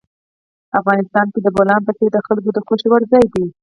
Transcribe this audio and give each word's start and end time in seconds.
افغانستان 0.79 1.25
کې 1.33 1.39
د 1.41 1.47
بولان 1.55 1.81
پټي 1.87 2.07
د 2.11 2.17
خلکو 2.27 2.49
د 2.53 2.59
خوښې 2.65 2.87
وړ 2.89 3.01
ځای 3.11 3.25
دی. 3.33 3.45